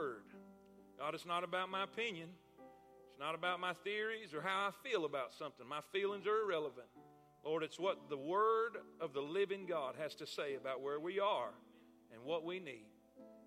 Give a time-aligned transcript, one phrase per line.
[0.00, 0.22] word.
[0.98, 2.28] God, it's not about my opinion.
[3.08, 5.66] It's not about my theories or how I feel about something.
[5.68, 6.86] My feelings are irrelevant.
[7.44, 11.20] Lord, it's what the word of the living God has to say about where we
[11.20, 11.50] are
[12.14, 12.86] and what we need.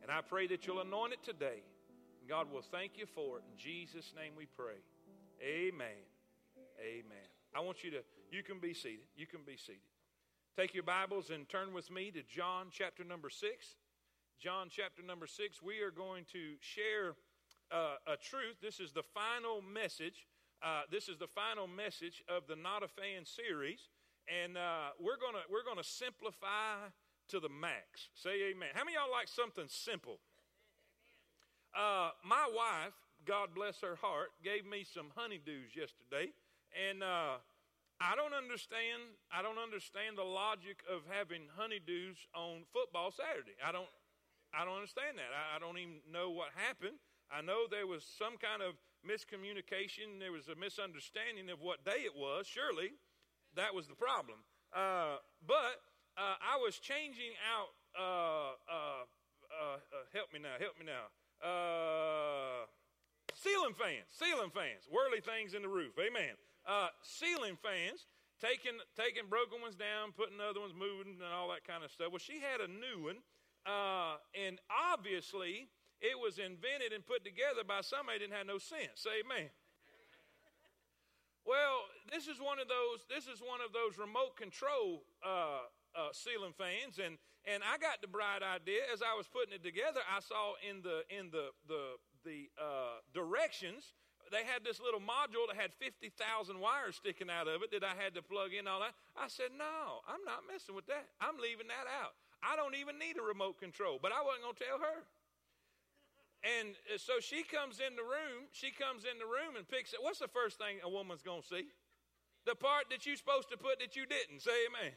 [0.01, 1.63] And I pray that you'll anoint it today.
[2.21, 3.43] And God will thank you for it.
[3.51, 4.77] In Jesus' name we pray.
[5.41, 6.01] Amen.
[6.79, 7.27] Amen.
[7.55, 9.05] I want you to, you can be seated.
[9.15, 9.81] You can be seated.
[10.55, 13.75] Take your Bibles and turn with me to John chapter number 6.
[14.39, 15.61] John chapter number 6.
[15.61, 17.15] We are going to share
[17.71, 18.57] uh, a truth.
[18.61, 20.27] This is the final message.
[20.61, 23.89] Uh, this is the final message of the Not a Fan series.
[24.27, 26.87] And uh, we're going to we're gonna simplify
[27.29, 28.09] to the max.
[28.15, 28.69] Say amen.
[28.73, 30.19] How many y'all like something simple?
[31.75, 32.93] Uh, my wife,
[33.25, 36.31] God bless her heart, gave me some honeydews yesterday,
[36.77, 37.41] and uh,
[37.99, 39.15] I don't understand.
[39.31, 43.57] I don't understand the logic of having honeydews on football Saturday.
[43.63, 43.89] I don't.
[44.53, 45.33] I don't understand that.
[45.33, 47.01] I, I don't even know what happened.
[47.33, 50.21] I know there was some kind of miscommunication.
[50.21, 52.45] There was a misunderstanding of what day it was.
[52.45, 52.93] Surely,
[53.57, 54.45] that was the problem.
[54.69, 55.81] Uh, but
[56.17, 57.73] uh, I was changing out.
[57.93, 59.03] Uh, uh,
[59.53, 60.57] uh, uh help me now.
[60.61, 61.09] Help me now.
[63.33, 64.09] ceiling fans.
[64.13, 64.85] Ceiling fans.
[64.89, 65.97] Whirly things in the roof.
[65.97, 66.37] Amen.
[67.01, 68.05] ceiling fans.
[68.41, 72.11] Taking taking broken ones down, putting other ones moving, and all that kind of stuff.
[72.11, 73.23] Well, she had a new one,
[73.65, 75.69] and obviously
[76.01, 79.07] it was invented and put together by somebody that didn't have no sense.
[79.07, 79.49] Amen.
[81.43, 83.03] Well, this is one of those.
[83.07, 87.99] This is one of those remote control uh, uh, ceiling fans, and and I got
[87.99, 89.99] the bright idea as I was putting it together.
[90.07, 93.91] I saw in the in the the the uh, directions
[94.31, 97.83] they had this little module that had fifty thousand wires sticking out of it that
[97.83, 98.95] I had to plug in all that.
[99.13, 101.11] I said, no, I'm not messing with that.
[101.19, 102.15] I'm leaving that out.
[102.43, 104.97] I don't even need a remote control, but I wasn't going to tell her.
[106.43, 108.51] And uh, so she comes in the room.
[108.51, 110.03] She comes in the room and picks it.
[110.03, 111.71] What's the first thing a woman's going to see?
[112.43, 114.43] The part that you're supposed to put that you didn't.
[114.43, 114.91] Say amen.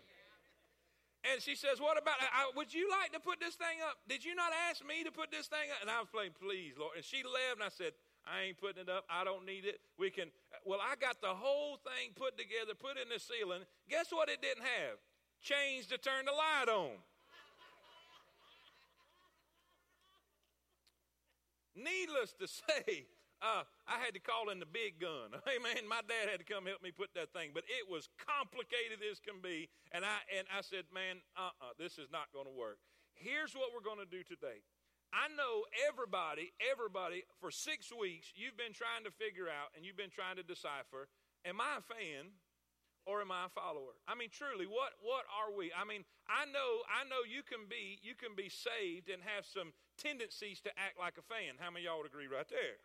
[1.23, 3.99] And she says, What about, I, would you like to put this thing up?
[4.11, 5.79] Did you not ask me to put this thing up?
[5.83, 6.99] And I was playing, Please, Lord.
[6.99, 7.95] And she left, and I said,
[8.27, 9.07] I ain't putting it up.
[9.07, 9.79] I don't need it.
[9.99, 10.35] We can,
[10.67, 13.63] well, I got the whole thing put together, put in the ceiling.
[13.87, 14.99] Guess what it didn't have?
[15.39, 16.99] Chains to turn the light on.
[21.77, 23.05] Needless to say,
[23.45, 25.37] uh, I had to call in the big gun.
[25.47, 28.09] Hey man, my dad had to come help me put that thing, but it was
[28.17, 29.69] complicated as can be.
[29.93, 32.81] And I and I said, man, uh-uh, this is not going to work.
[33.15, 34.65] Here's what we're going to do today.
[35.15, 39.97] I know everybody, everybody, for six weeks, you've been trying to figure out and you've
[39.97, 41.07] been trying to decipher:
[41.45, 42.33] Am I a fan
[43.07, 43.95] or am I a follower?
[44.11, 45.71] I mean, truly, what what are we?
[45.71, 49.47] I mean, I know I know you can be you can be saved and have
[49.47, 51.57] some tendencies to act like a fan.
[51.57, 52.83] How many y'all would agree right there?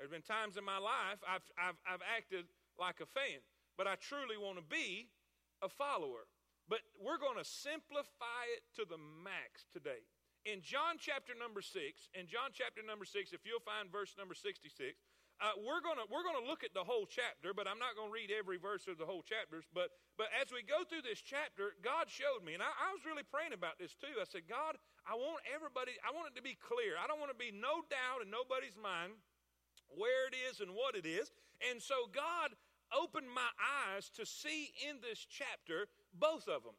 [0.00, 2.48] There's been times in my life I've, I've, I've acted
[2.80, 3.44] like a fan,
[3.76, 5.12] but I truly want to be
[5.60, 6.24] a follower.
[6.72, 10.08] But we're going to simplify it to the max today.
[10.48, 11.76] In John chapter number 6,
[12.16, 14.72] in John chapter number 6, if you'll find verse number 66,
[15.40, 18.16] uh, we're going we're gonna look at the whole chapter, but I'm not going to
[18.16, 19.64] read every verse of the whole chapters.
[19.72, 19.88] But,
[20.20, 23.24] but as we go through this chapter, God showed me, and I, I was really
[23.24, 24.20] praying about this too.
[24.20, 24.76] I said, God,
[25.08, 27.00] I want everybody, I want it to be clear.
[27.00, 29.16] I don't want to be no doubt in nobody's mind
[29.88, 31.32] where it is and what it is.
[31.64, 32.52] And so God
[32.92, 36.76] opened my eyes to see in this chapter both of them.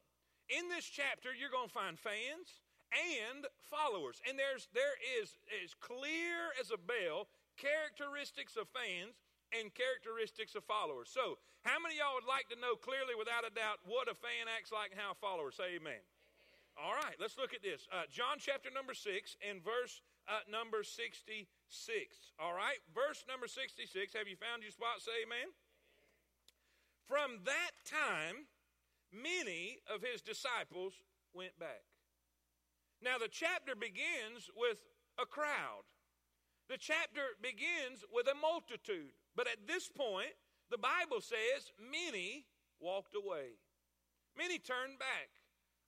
[0.54, 2.62] In this chapter, you're going to find fans
[2.92, 4.20] and followers.
[4.28, 9.22] And there's there is as clear as a bell characteristics of fans
[9.54, 11.14] and characteristics of followers.
[11.14, 14.50] So, how many y'all would like to know clearly, without a doubt, what a fan
[14.50, 15.54] acts like and how a follower?
[15.54, 16.02] Say amen.
[16.02, 16.02] amen.
[16.74, 17.86] All right, let's look at this.
[17.94, 19.06] Uh, John chapter number 6
[19.46, 21.46] and verse uh, number 66.
[22.42, 23.86] All right, verse number 66.
[24.18, 25.06] Have you found your spot?
[25.06, 25.54] Say amen.
[27.06, 28.50] From that time,
[29.14, 30.98] many of his disciples
[31.36, 31.86] went back.
[33.04, 34.78] Now, the chapter begins with
[35.20, 35.86] a crowd.
[36.72, 39.12] The chapter begins with a multitude.
[39.36, 40.32] But at this point,
[40.72, 42.48] the Bible says many
[42.80, 43.60] walked away.
[44.40, 45.36] Many turned back.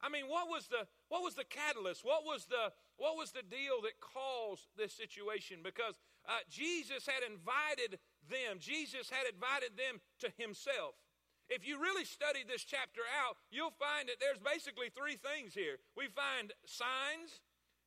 [0.03, 2.03] I mean, what was the what was the catalyst?
[2.03, 5.63] What was the what was the deal that caused this situation?
[5.63, 5.95] Because
[6.27, 8.59] uh, Jesus had invited them.
[8.59, 10.99] Jesus had invited them to Himself.
[11.47, 15.79] If you really study this chapter out, you'll find that there's basically three things here.
[15.95, 17.39] We find signs,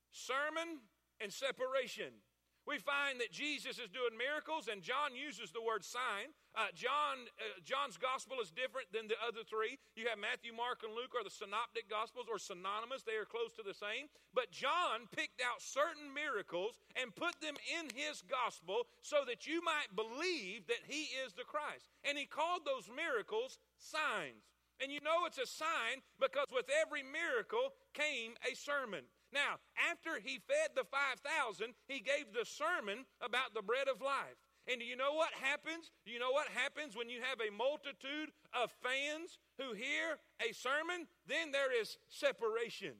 [0.08, 0.80] sermon,
[1.20, 2.24] and separation.
[2.66, 6.34] We find that Jesus is doing miracles, and John uses the word sign.
[6.58, 9.78] Uh, John, uh, John's gospel is different than the other three.
[9.94, 13.06] You have Matthew, Mark, and Luke are the synoptic gospels, or synonymous.
[13.06, 14.10] They are close to the same.
[14.34, 19.62] But John picked out certain miracles and put them in his gospel so that you
[19.62, 21.86] might believe that he is the Christ.
[22.02, 24.50] And he called those miracles signs.
[24.82, 29.06] And you know it's a sign because with every miracle came a sermon.
[29.36, 34.40] Now, after he fed the 5,000, he gave the sermon about the bread of life.
[34.64, 35.92] And do you know what happens?
[36.08, 41.04] You know what happens when you have a multitude of fans who hear a sermon?
[41.28, 42.96] Then there is separation.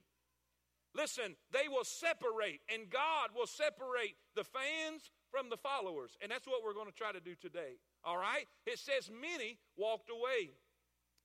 [0.93, 6.21] Listen, they will separate, and God will separate the fans from the followers.
[6.21, 7.81] And that's what we're going to try to do today.
[8.05, 8.45] All right?
[8.69, 10.53] It says, Many walked away.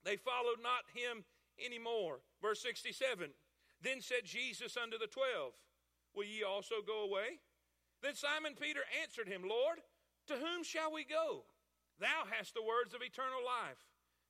[0.08, 1.28] They followed not him
[1.60, 2.24] anymore.
[2.42, 3.30] Verse 67
[3.84, 5.54] then said Jesus unto the twelve,
[6.14, 7.40] Will ye also go away?
[8.04, 9.80] Then Simon Peter answered him, Lord,
[10.28, 11.46] to whom shall we go?
[12.00, 13.80] Thou hast the words of eternal life.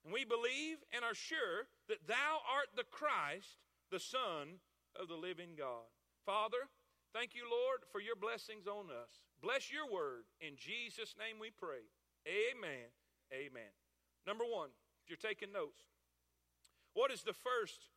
[0.04, 4.60] And we believe and are sure that thou art the Christ, the Son
[4.98, 5.88] of the living God.
[6.26, 6.68] Father,
[7.14, 9.22] thank you, Lord, for your blessings on us.
[9.40, 10.26] Bless your word.
[10.40, 11.86] In Jesus' name we pray.
[12.26, 12.90] Amen.
[13.32, 13.72] Amen.
[14.26, 14.70] Number one,
[15.02, 15.82] if you're taking notes,
[16.94, 17.88] what is the first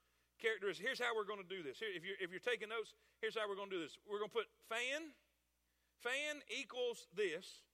[0.42, 0.84] characteristics.
[0.84, 1.80] Here's how we're going to do this.
[1.80, 3.98] Here, if, you're, if you're taking notes, here's how we're going to do this.
[4.08, 5.16] We're going to put fan.
[6.04, 7.66] Fan equals this.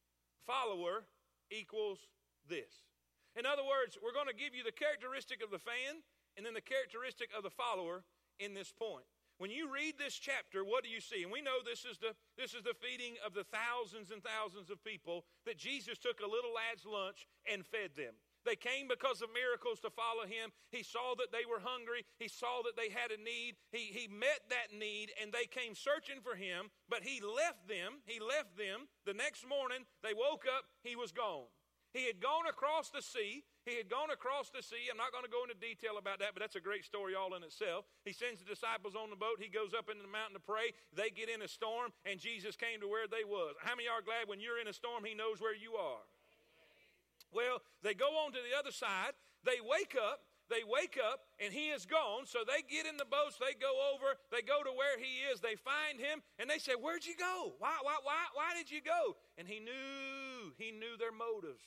[0.46, 1.06] Follower
[1.50, 2.08] equals
[2.48, 2.88] this.
[3.36, 6.04] In other words, we're going to give you the characteristic of the fan
[6.36, 8.04] and then the characteristic of the follower
[8.40, 9.06] in this point.
[9.42, 11.24] When you read this chapter, what do you see?
[11.24, 14.70] And we know this is the this is the feeding of the thousands and thousands
[14.70, 18.14] of people that Jesus took a little lad's lunch and fed them.
[18.46, 20.52] They came because of miracles to follow him.
[20.72, 22.06] He saw that they were hungry.
[22.18, 23.56] He saw that they had a need.
[23.72, 28.02] He, he met that need and they came searching for him, but he left them.
[28.06, 28.90] He left them.
[29.06, 31.50] The next morning, they woke up, he was gone.
[31.94, 33.44] He had gone across the sea.
[33.68, 34.88] He had gone across the sea.
[34.90, 37.36] I'm not going to go into detail about that, but that's a great story all
[37.36, 37.86] in itself.
[38.08, 39.44] He sends the disciples on the boat.
[39.44, 40.72] He goes up into the mountain to pray.
[40.96, 43.60] They get in a storm, and Jesus came to where they was.
[43.60, 46.02] How many are glad when you're in a storm, he knows where you are?
[47.32, 49.16] Well, they go on to the other side.
[49.44, 50.22] They wake up.
[50.52, 52.28] They wake up and he is gone.
[52.28, 53.40] So they get in the boats.
[53.40, 54.20] They go over.
[54.36, 55.40] They go to where he is.
[55.40, 57.56] They find him and they say, Where'd you go?
[57.58, 59.16] Why, why, why, why did you go?
[59.40, 61.64] And he knew, he knew their motives.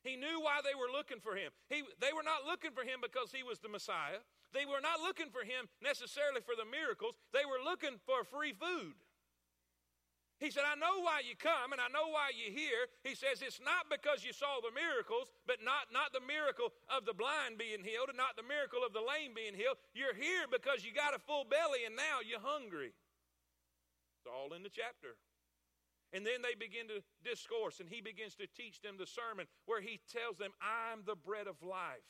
[0.00, 1.52] He knew why they were looking for him.
[1.68, 4.24] He, they were not looking for him because he was the Messiah.
[4.56, 7.20] They were not looking for him necessarily for the miracles.
[7.36, 8.96] They were looking for free food.
[10.40, 12.88] He said, I know why you come and I know why you're here.
[13.04, 17.04] He says, it's not because you saw the miracles, but not, not the miracle of
[17.04, 19.76] the blind being healed and not the miracle of the lame being healed.
[19.92, 22.96] You're here because you got a full belly and now you're hungry.
[24.16, 25.20] It's all in the chapter.
[26.16, 29.80] And then they begin to discourse, and he begins to teach them the sermon where
[29.80, 32.02] he tells them, I'm the bread of life.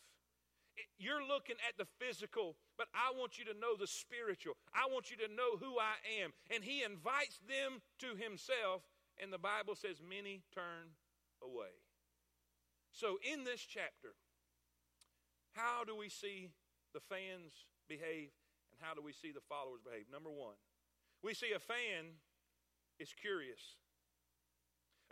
[0.98, 4.54] You're looking at the physical, but I want you to know the spiritual.
[4.72, 6.32] I want you to know who I am.
[6.52, 8.82] And he invites them to himself,
[9.20, 10.96] and the Bible says many turn
[11.42, 11.72] away.
[12.92, 14.14] So, in this chapter,
[15.52, 16.50] how do we see
[16.92, 17.52] the fans
[17.88, 18.30] behave,
[18.72, 20.06] and how do we see the followers behave?
[20.10, 20.58] Number one,
[21.22, 22.20] we see a fan
[22.98, 23.76] is curious.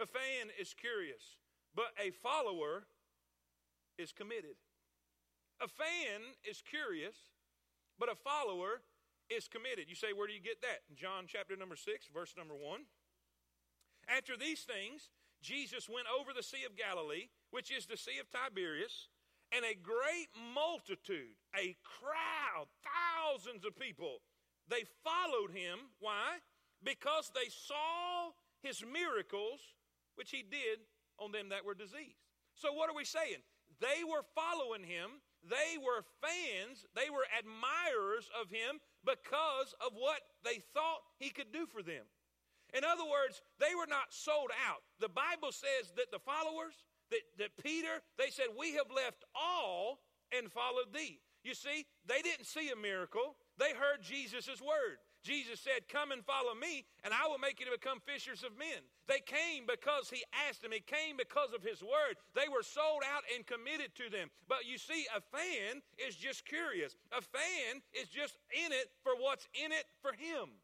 [0.01, 1.37] A fan is curious,
[1.75, 2.87] but a follower
[3.99, 4.57] is committed.
[5.61, 7.17] A fan is curious,
[7.99, 8.83] but a follower
[9.29, 9.89] is committed.
[9.89, 10.87] You say, where do you get that?
[10.89, 12.83] In John chapter number 6, verse number 1.
[14.09, 15.11] After these things,
[15.43, 19.09] Jesus went over the Sea of Galilee, which is the Sea of Tiberias,
[19.53, 24.21] and a great multitude, a crowd, thousands of people,
[24.69, 25.91] they followed him.
[26.01, 26.39] Why?
[26.85, 28.31] Because they saw
[28.63, 29.61] his miracles,
[30.15, 30.81] which he did
[31.19, 32.21] on them that were diseased.
[32.55, 33.41] So, what are we saying?
[33.81, 40.21] They were following him they were fans, they were admirers of him because of what
[40.45, 42.05] they thought he could do for them.
[42.77, 44.85] In other words, they were not sold out.
[45.01, 50.05] The Bible says that the followers, that, that Peter, they said, We have left all
[50.37, 51.21] and followed thee.
[51.43, 55.01] You see, they didn't see a miracle, they heard Jesus' word.
[55.23, 58.57] Jesus said, Come and follow me, and I will make you to become fishers of
[58.59, 58.87] men.
[59.07, 62.17] They came because he asked them, he came because of his word.
[62.35, 64.31] They were sold out and committed to them.
[64.49, 66.95] But you see, a fan is just curious.
[67.11, 70.55] A fan is just in it for what's in it for him.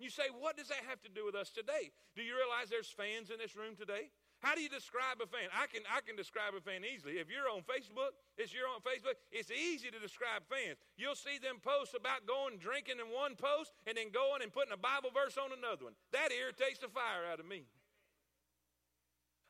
[0.00, 1.92] You say, What does that have to do with us today?
[2.16, 4.10] Do you realize there's fans in this room today?
[4.40, 5.52] How do you describe a fan?
[5.52, 7.20] I can, I can describe a fan easily.
[7.20, 10.80] If you're on Facebook, it's you're on Facebook, it's easy to describe fans.
[10.96, 14.72] You'll see them post about going drinking in one post and then going and putting
[14.72, 15.96] a Bible verse on another one.
[16.16, 17.68] That irritates the fire out of me.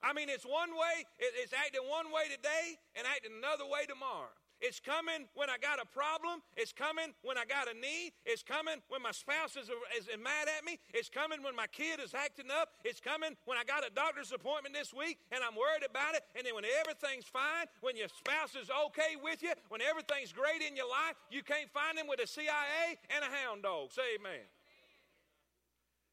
[0.02, 1.06] I mean, it's one way,
[1.38, 4.35] it's acting one way today and acting another way tomorrow.
[4.60, 6.44] It's coming when I got a problem.
[6.56, 8.12] It's coming when I got a need.
[8.26, 10.78] It's coming when my spouse is, is, mad at me.
[10.92, 12.76] It's coming when my kid is acting up.
[12.84, 16.28] It's coming when I got a doctor's appointment this week and I'm worried about it.
[16.36, 20.60] And then when everything's fine, when your spouse is okay with you, when everything's great
[20.60, 23.92] in your life, you can't find him with a CIA and a hound dog.
[23.92, 24.44] Say amen.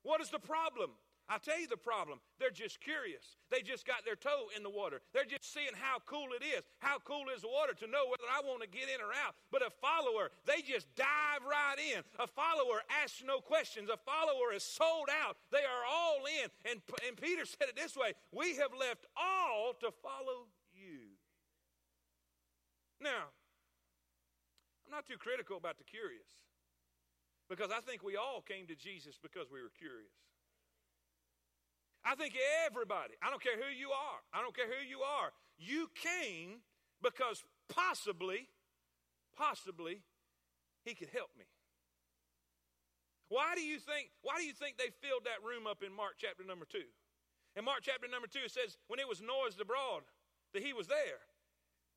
[0.04, 0.92] What is the problem?
[1.30, 2.20] I'll tell you the problem.
[2.40, 3.36] They're just curious.
[3.52, 5.02] They just got their toe in the water.
[5.12, 6.64] They're just seeing how cool it is.
[6.80, 9.36] How cool is the water to know whether I want to get in or out.
[9.52, 12.00] But a follower, they just dive right in.
[12.20, 13.90] A follower asks no questions.
[13.92, 15.36] A follower is sold out.
[15.52, 16.48] They are all in.
[16.64, 21.12] And, and Peter said it this way We have left all to follow you.
[23.04, 23.36] Now,
[24.88, 26.32] I'm not too critical about the curious
[27.50, 30.16] because I think we all came to Jesus because we were curious.
[32.08, 35.36] I think everybody, I don't care who you are, I don't care who you are,
[35.60, 36.64] you came
[37.04, 38.48] because possibly,
[39.36, 40.00] possibly,
[40.86, 41.44] he could help me.
[43.28, 46.16] Why do you think, why do you think they filled that room up in Mark
[46.16, 46.88] chapter number two?
[47.60, 50.08] In Mark chapter number two, it says, when it was noised abroad
[50.54, 51.28] that he was there,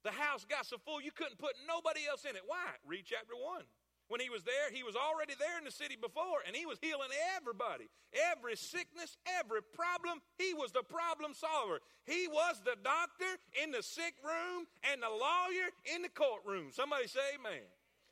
[0.03, 2.43] the house got so full you couldn't put nobody else in it.
[2.47, 2.75] Why?
[2.83, 3.63] Read chapter one.
[4.11, 6.83] When he was there, he was already there in the city before, and he was
[6.83, 7.87] healing everybody.
[8.35, 11.79] Every sickness, every problem, he was the problem solver.
[12.11, 16.75] He was the doctor in the sick room and the lawyer in the courtroom.
[16.75, 17.63] Somebody say amen.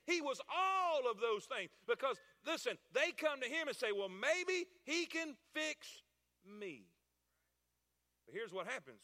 [0.07, 2.15] He was all of those things because,
[2.47, 5.99] listen, they come to him and say, well, maybe he can fix
[6.47, 6.87] me.
[8.25, 9.03] But here's what happens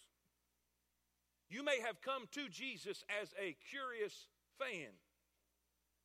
[1.50, 4.28] you may have come to Jesus as a curious
[4.60, 4.94] fan,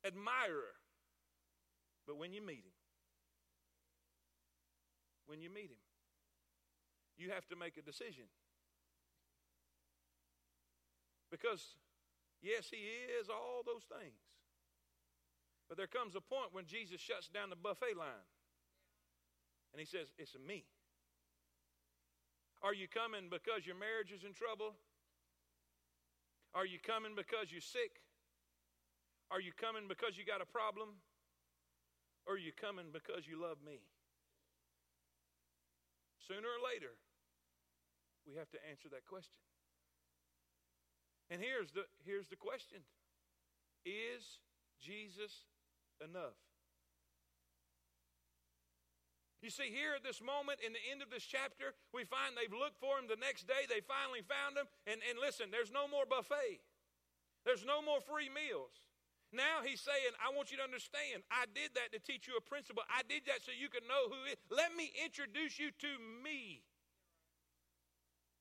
[0.04, 0.79] admirer,
[2.10, 2.74] but when you meet him,
[5.30, 5.78] when you meet him,
[7.16, 8.26] you have to make a decision.
[11.30, 11.78] Because,
[12.42, 12.82] yes, he
[13.14, 14.18] is all those things.
[15.68, 18.26] But there comes a point when Jesus shuts down the buffet line
[19.70, 20.64] and he says, It's me.
[22.60, 24.74] Are you coming because your marriage is in trouble?
[26.58, 28.02] Are you coming because you're sick?
[29.30, 30.98] Are you coming because you got a problem?
[32.26, 33.80] Or are you coming because you love me?
[36.26, 36.94] Sooner or later,
[38.26, 39.40] we have to answer that question.
[41.30, 42.82] And here's the, here's the question
[43.86, 44.38] Is
[44.82, 45.46] Jesus
[46.02, 46.38] enough?
[49.40, 52.52] You see, here at this moment, in the end of this chapter, we find they've
[52.52, 53.64] looked for him the next day.
[53.64, 54.68] They finally found him.
[54.84, 56.60] And, and listen, there's no more buffet,
[57.48, 58.89] there's no more free meals.
[59.30, 62.42] Now he's saying, I want you to understand, I did that to teach you a
[62.42, 62.82] principle.
[62.90, 64.42] I did that so you could know who it.
[64.50, 66.66] Let me introduce you to me.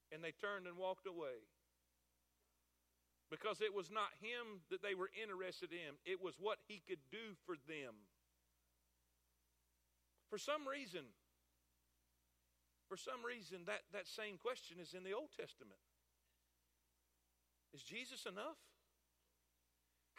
[0.09, 1.45] And they turned and walked away.
[3.29, 7.05] Because it was not him that they were interested in, it was what he could
[7.13, 7.93] do for them.
[10.33, 11.05] For some reason,
[12.89, 15.77] for some reason, that, that same question is in the Old Testament.
[17.73, 18.57] Is Jesus enough?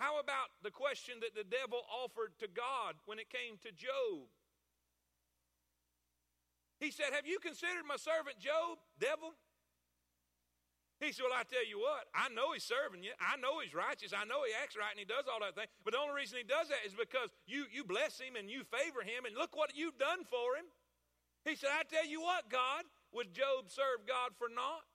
[0.00, 4.33] How about the question that the devil offered to God when it came to Job?
[6.80, 9.37] He said, Have you considered my servant Job, devil?
[11.04, 13.12] He said, Well, I tell you what, I know he's serving you.
[13.21, 14.16] I know he's righteous.
[14.16, 15.69] I know he acts right and he does all that thing.
[15.85, 18.64] But the only reason he does that is because you, you bless him and you
[18.64, 20.64] favor him, and look what you've done for him.
[21.45, 24.88] He said, I tell you what, God, would Job serve God for naught?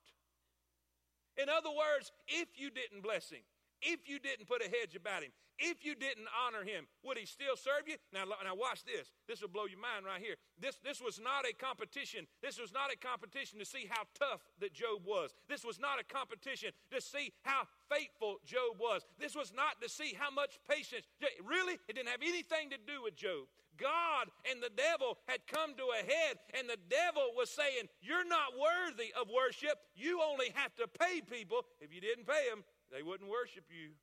[1.38, 3.46] In other words, if you didn't bless him,
[3.82, 7.24] if you didn't put a hedge about him, if you didn't honor him, would he
[7.24, 7.96] still serve you?
[8.12, 9.08] Now, now watch this.
[9.26, 10.36] This will blow your mind right here.
[10.60, 12.26] This, this was not a competition.
[12.42, 15.32] This was not a competition to see how tough that Job was.
[15.48, 19.02] This was not a competition to see how faithful Job was.
[19.18, 21.06] This was not to see how much patience.
[21.40, 23.48] Really, it didn't have anything to do with Job.
[23.76, 28.26] God and the devil had come to a head, and the devil was saying, You're
[28.26, 29.76] not worthy of worship.
[29.94, 31.64] You only have to pay people.
[31.80, 33.94] If you didn't pay them, they wouldn't worship you.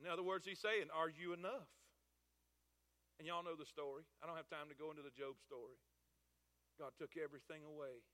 [0.00, 1.68] In other words, he's saying, Are you enough?
[3.18, 4.04] And y'all know the story.
[4.20, 5.80] I don't have time to go into the Job story.
[6.76, 8.04] God took everything away,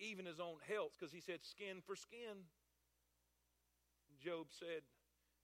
[0.00, 2.48] even his own health, because he said, Skin for skin.
[4.16, 4.80] Job said,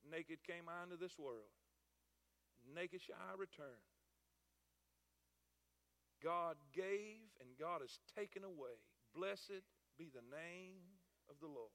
[0.09, 1.53] Naked came I into this world,
[2.65, 3.83] naked shall I return.
[6.23, 8.75] God gave and God has taken away.
[9.15, 9.63] Blessed
[9.99, 10.98] be the name
[11.31, 11.73] of the Lord.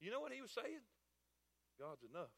[0.00, 0.84] You know what he was saying?
[1.80, 2.32] God's enough.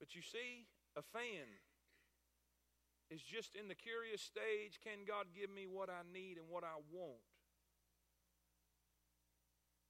[0.00, 1.48] But you see, a fan
[3.08, 6.64] is just in the curious stage can God give me what I need and what
[6.64, 7.24] I want?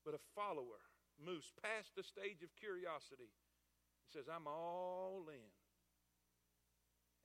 [0.05, 0.83] But a follower
[1.19, 5.51] moves past the stage of curiosity and says, I'm all in.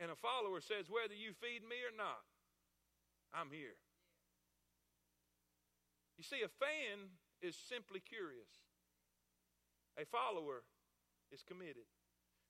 [0.02, 2.26] And a follower says, whether you feed me or not,
[3.30, 3.78] I'm here.
[6.22, 7.10] You see, a fan
[7.42, 8.62] is simply curious,
[9.98, 10.62] a follower
[11.32, 11.90] is committed.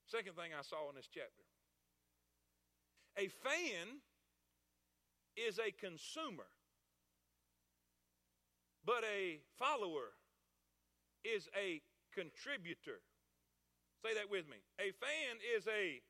[0.03, 1.47] Second thing I saw in this chapter
[3.15, 4.03] a fan
[5.37, 6.51] is a consumer,
[8.83, 10.19] but a follower
[11.23, 11.79] is a
[12.11, 12.99] contributor.
[14.03, 14.59] Say that with me.
[14.83, 16.03] A fan is a,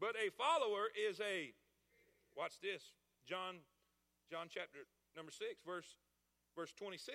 [0.00, 1.52] but a follower is a,
[2.34, 2.96] watch this.
[3.28, 3.60] John,
[4.30, 5.96] John chapter number 6, verse,
[6.56, 7.14] verse 26.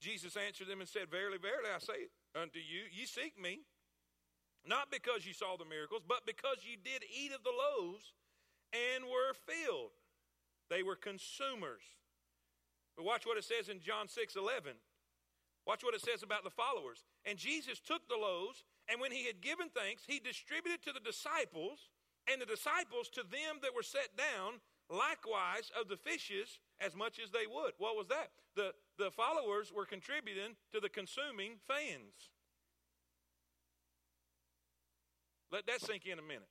[0.00, 3.62] Jesus answered them and said, Verily, verily, I say unto you, ye seek me,
[4.66, 8.14] not because you saw the miracles, but because you did eat of the loaves
[8.72, 9.94] and were filled.
[10.70, 11.82] They were consumers.
[12.96, 14.74] But watch what it says in John 6 11.
[15.66, 17.04] Watch what it says about the followers.
[17.24, 21.04] And Jesus took the loaves, and when he had given thanks, he distributed to the
[21.04, 21.90] disciples,
[22.26, 24.58] and the disciples to them that were set down,
[24.90, 27.72] likewise of the fishes as much as they would.
[27.78, 28.30] What was that?
[28.56, 32.30] The, the followers were contributing to the consuming fans.
[35.50, 36.48] Let that sink in a minute.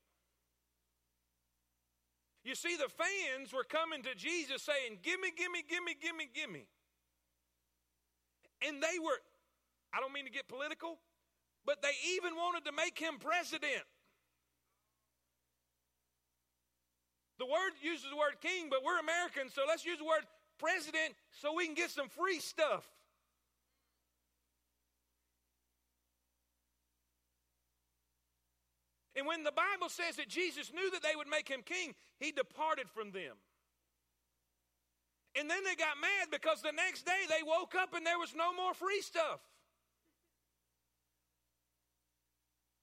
[2.43, 5.95] You see, the fans were coming to Jesus saying, Give me, give me, give me,
[6.01, 6.65] give me, give me.
[8.67, 9.17] And they were,
[9.93, 10.99] I don't mean to get political,
[11.65, 13.85] but they even wanted to make him president.
[17.41, 20.21] The word uses the word king, but we're Americans, so let's use the word
[20.59, 22.85] president so we can get some free stuff.
[29.15, 32.31] And when the Bible says that Jesus knew that they would make him king, he
[32.31, 33.33] departed from them.
[35.33, 38.35] And then they got mad because the next day they woke up and there was
[38.37, 39.41] no more free stuff.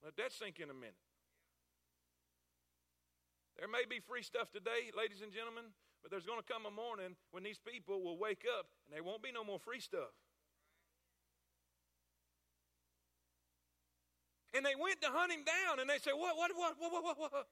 [0.02, 0.96] Let that sink in a minute.
[3.58, 6.70] There may be free stuff today, ladies and gentlemen, but there's going to come a
[6.70, 10.14] morning when these people will wake up and there won't be no more free stuff.
[14.54, 17.18] And they went to hunt him down and they said, What, what, what, what, what,
[17.18, 17.46] what?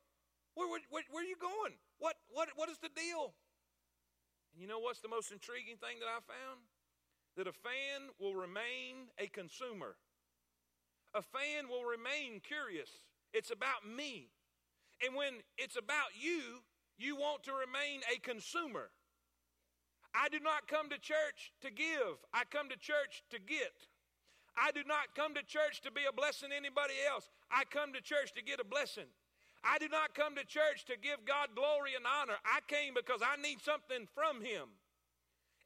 [0.55, 1.75] Where, where, where, where are you going?
[1.99, 3.35] What, what, what is the deal?
[4.55, 6.65] And you know what's the most intriguing thing that I found?
[7.37, 9.99] That a fan will remain a consumer.
[11.13, 12.89] A fan will remain curious.
[13.35, 14.31] It's about me.
[15.05, 16.65] And when it's about you,
[16.99, 18.91] you want to remain a consumer.
[20.15, 23.77] I do not come to church to give, I come to church to get.
[24.57, 27.29] I do not come to church to be a blessing to anybody else.
[27.51, 29.05] I come to church to get a blessing.
[29.63, 32.41] I do not come to church to give God glory and honor.
[32.45, 34.73] I came because I need something from Him.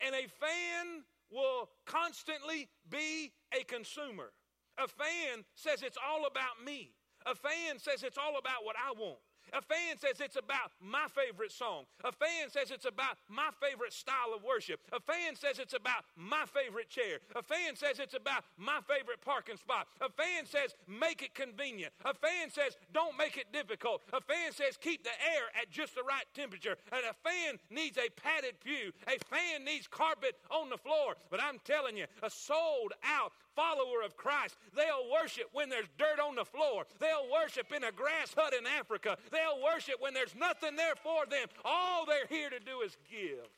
[0.00, 4.32] And a fan will constantly be a consumer.
[4.78, 6.90] A fan says it's all about me.
[7.26, 9.18] A fan says it's all about what I want.
[9.52, 11.84] A fan says it's about my favorite song.
[12.04, 14.80] A fan says it's about my favorite style of worship.
[14.92, 17.18] A fan says it's about my favorite chair.
[17.34, 19.88] A fan says it's about my favorite parking spot.
[20.00, 21.92] A fan says make it convenient.
[22.04, 24.02] A fan says don't make it difficult.
[24.12, 26.76] A fan says keep the air at just the right temperature.
[26.92, 28.92] And a fan needs a padded pew.
[29.06, 31.16] A fan needs carpet on the floor.
[31.30, 36.20] But I'm telling you, a sold out follower of Christ, they'll worship when there's dirt
[36.22, 36.86] on the floor.
[36.98, 39.16] They'll worship in a grass hut in Africa.
[39.30, 41.48] They'll worship when there's nothing there for them.
[41.64, 43.48] All they're here to do is give.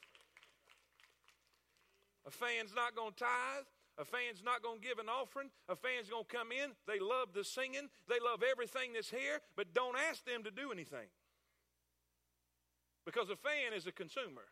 [2.27, 3.67] A fan's not going to tithe.
[3.99, 5.51] A fan's not going to give an offering.
[5.69, 6.73] A fan's going to come in.
[6.87, 7.91] They love the singing.
[8.09, 11.11] They love everything that's here, but don't ask them to do anything.
[13.05, 14.47] Because a fan is a consumer.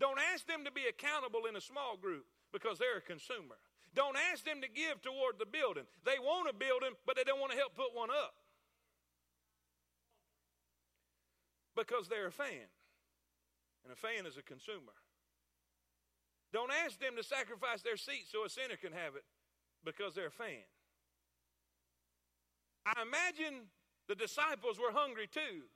[0.00, 3.56] Don't ask them to be accountable in a small group because they're a consumer.
[3.94, 5.84] Don't ask them to give toward the building.
[6.04, 8.34] They want a building, but they don't want to help put one up.
[11.76, 12.72] Because they're a fan.
[13.84, 14.96] And a fan is a consumer.
[16.52, 19.24] Don't ask them to sacrifice their seat so a sinner can have it
[19.84, 20.64] because they're a fan.
[22.86, 23.68] I imagine
[24.08, 25.66] the disciples were hungry too,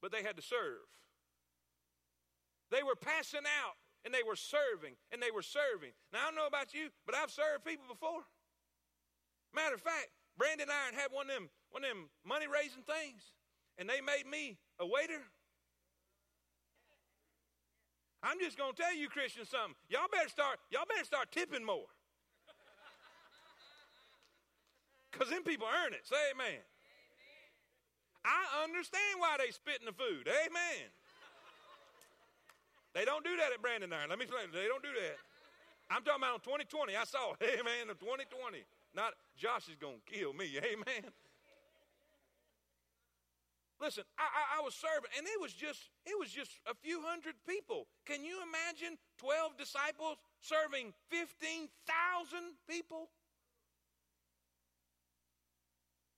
[0.00, 0.86] but they had to serve.
[2.70, 5.90] They were passing out and they were serving and they were serving.
[6.12, 8.22] Now, I don't know about you, but I've served people before.
[9.52, 12.82] Matter of fact, Brandon and I had one of them, one of them money raising
[12.86, 13.34] things.
[13.80, 15.24] And they made me a waiter.
[18.22, 19.74] I'm just to tell you, Christians, something.
[19.88, 20.60] Y'all better start.
[20.68, 21.88] Y'all better start tipping more.
[25.10, 26.04] Because them people earn it.
[26.04, 26.60] Say amen.
[28.20, 30.28] I understand why they spit in the food.
[30.28, 30.84] Amen.
[32.92, 34.10] They don't do that at Branding Iron.
[34.10, 34.52] Let me explain.
[34.52, 35.16] They don't do that.
[35.88, 36.94] I'm talking about 2020.
[36.94, 37.32] I saw.
[37.42, 37.88] Amen.
[37.96, 38.60] 2020.
[38.92, 40.60] Not Josh is to kill me.
[40.60, 41.08] Amen.
[43.80, 47.00] Listen, I, I, I, was serving, and it was just it was just a few
[47.00, 47.86] hundred people.
[48.04, 53.08] Can you imagine twelve disciples serving fifteen thousand people?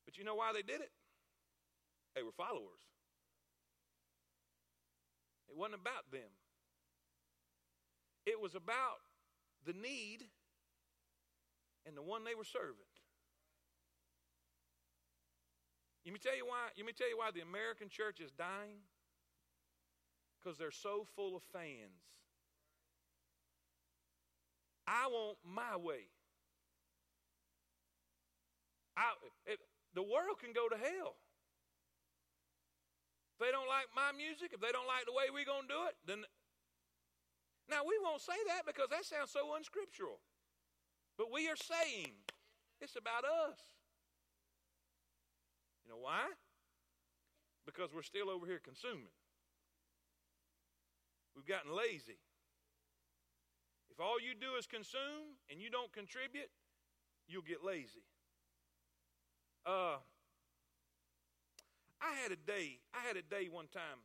[0.04, 0.90] But you know why they did it?
[2.16, 2.82] They were followers.
[5.48, 6.34] It wasn't about them.
[8.26, 9.06] It was about
[9.64, 10.26] the need
[11.86, 12.91] and the one they were serving.
[16.04, 16.70] Let me tell you why.
[16.76, 18.82] Let me tell you why the American church is dying.
[20.38, 22.02] Because they're so full of fans.
[24.86, 26.10] I want my way.
[28.96, 29.14] I,
[29.46, 29.58] it,
[29.94, 31.14] the world can go to hell.
[33.32, 35.72] If they don't like my music, if they don't like the way we're going to
[35.72, 36.26] do it, then.
[37.70, 40.18] Now, we won't say that because that sounds so unscriptural.
[41.16, 42.10] But we are saying
[42.82, 43.56] it's about us.
[45.92, 46.24] Know why?
[47.66, 49.12] Because we're still over here consuming.
[51.36, 52.16] We've gotten lazy.
[53.90, 56.48] If all you do is consume and you don't contribute,
[57.28, 58.08] you'll get lazy.
[59.66, 60.00] Uh,
[62.00, 62.80] I had a day.
[62.94, 64.00] I had a day one time,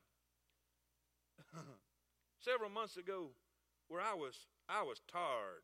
[2.41, 3.29] several months ago,
[3.87, 4.35] where I was
[4.67, 5.63] I was tired.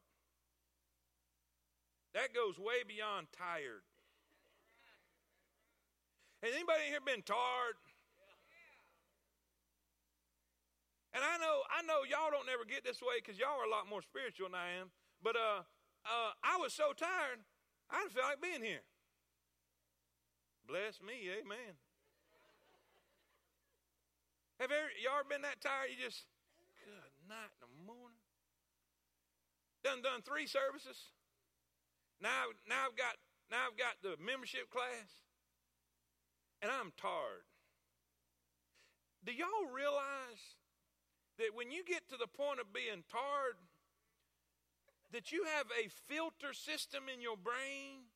[2.13, 3.83] That goes way beyond tired.
[6.43, 7.79] Has anybody here been tired?
[11.15, 13.71] And I know, I know y'all don't never get this way because y'all are a
[13.71, 14.91] lot more spiritual than I am.
[15.23, 15.63] But uh,
[16.03, 17.39] uh, I was so tired,
[17.87, 18.83] I didn't feel like being here.
[20.67, 21.79] Bless me, amen.
[24.59, 25.95] Have ever, y'all been that tired?
[25.95, 26.27] You just,
[26.83, 26.91] good
[27.31, 28.19] night in the morning.
[29.79, 31.07] Done done three services.
[32.19, 33.15] Now, now I've got
[33.47, 35.23] now I've got the membership class
[36.63, 37.43] and I'm tired.
[39.27, 40.55] Do y'all realize
[41.37, 43.59] that when you get to the point of being tired,
[45.11, 48.07] that you have a filter system in your brain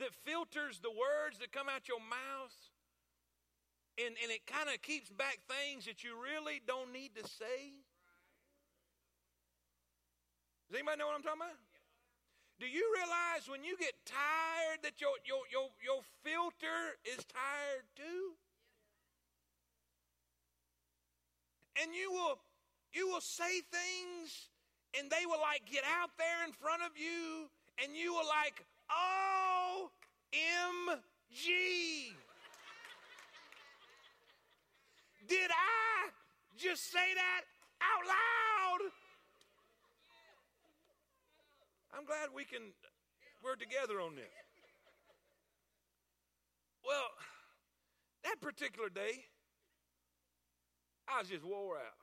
[0.00, 2.56] that filters the words that come out your mouth
[4.00, 7.76] and, and it kind of keeps back things that you really don't need to say?
[10.72, 11.71] Does anybody know what I'm talking about?
[12.62, 17.82] Do you realize when you get tired that your, your, your, your filter is tired
[17.98, 18.38] too?
[21.82, 22.38] And you will
[22.94, 24.46] you will say things
[24.94, 27.50] and they will like get out there in front of you
[27.82, 29.90] and you will like, oh.
[35.32, 36.10] Did I
[36.58, 37.42] just say that
[37.80, 38.41] out loud?
[41.92, 42.72] I'm glad we can,
[43.44, 44.32] we're together on this.
[46.84, 47.12] Well,
[48.24, 49.28] that particular day,
[51.06, 52.00] I was just wore out.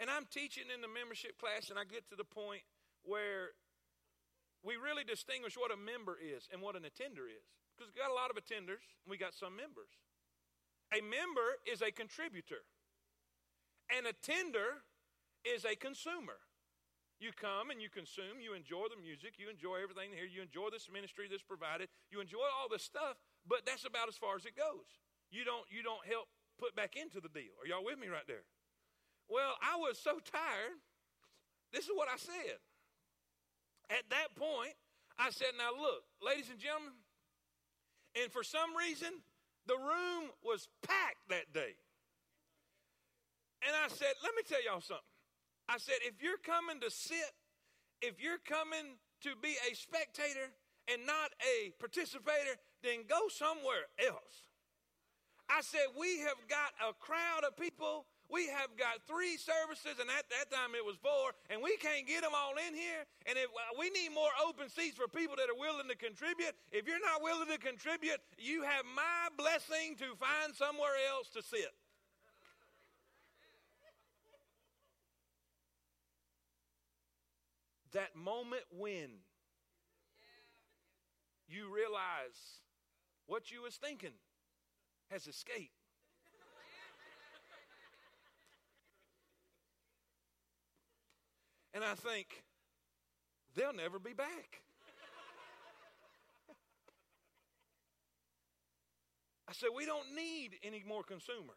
[0.00, 2.62] And I'm teaching in the membership class, and I get to the point
[3.04, 3.54] where
[4.64, 7.46] we really distinguish what a member is and what an attender is.
[7.76, 9.92] Because we got a lot of attenders, and we got some members.
[10.92, 12.66] A member is a contributor,
[13.94, 14.82] an attender
[15.44, 16.40] is a consumer.
[17.20, 20.72] You come and you consume, you enjoy the music, you enjoy everything here, you enjoy
[20.72, 24.48] this ministry that's provided, you enjoy all this stuff, but that's about as far as
[24.48, 24.88] it goes.
[25.28, 27.52] You don't you don't help put back into the deal.
[27.60, 28.48] Are y'all with me right there?
[29.28, 30.80] Well, I was so tired.
[31.72, 32.58] This is what I said.
[33.92, 34.74] At that point,
[35.18, 36.96] I said, Now look, ladies and gentlemen,
[38.16, 39.12] and for some reason,
[39.66, 41.76] the room was packed that day.
[43.60, 45.09] And I said, Let me tell y'all something.
[45.70, 47.30] I said, if you're coming to sit,
[48.02, 50.50] if you're coming to be a spectator
[50.90, 54.50] and not a participator, then go somewhere else.
[55.46, 58.10] I said, we have got a crowd of people.
[58.26, 62.06] We have got three services, and at that time it was four, and we can't
[62.06, 63.02] get them all in here.
[63.26, 66.54] And if, uh, we need more open seats for people that are willing to contribute.
[66.70, 71.42] If you're not willing to contribute, you have my blessing to find somewhere else to
[71.42, 71.74] sit.
[77.92, 79.10] That moment when
[81.48, 82.60] you realize
[83.26, 84.14] what you was thinking
[85.10, 85.74] has escaped.
[91.74, 92.44] and I think,
[93.54, 94.62] they'll never be back.
[99.48, 101.56] I said, we don't need any more consumers.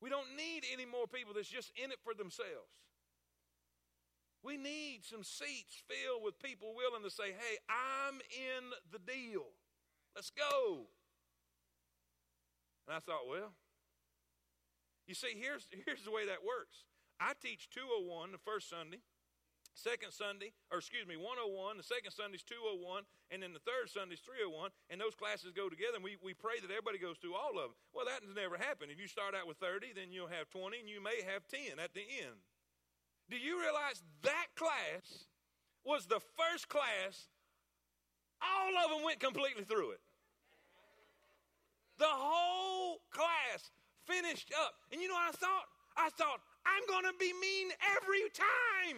[0.00, 2.68] We don't need any more people that's just in it for themselves.
[4.42, 9.46] We need some seats filled with people willing to say, hey, I'm in the deal.
[10.14, 10.86] Let's go.
[12.86, 13.52] And I thought, well,
[15.06, 16.84] you see, here's, here's the way that works.
[17.18, 19.02] I teach 201 the first Sunday,
[19.74, 23.02] second Sunday, or excuse me, 101, the second Sunday's 201,
[23.34, 26.62] and then the third Sunday's 301, and those classes go together, and we, we pray
[26.62, 27.78] that everybody goes through all of them.
[27.90, 28.94] Well, that has never happened.
[28.94, 31.82] If you start out with 30, then you'll have 20, and you may have 10
[31.82, 32.38] at the end.
[33.30, 35.26] Do you realize that class
[35.84, 37.28] was the first class?
[38.40, 40.00] All of them went completely through it.
[41.98, 43.70] The whole class
[44.06, 44.74] finished up.
[44.92, 45.66] And you know what I thought?
[45.96, 48.96] I thought, I'm going to be mean every time.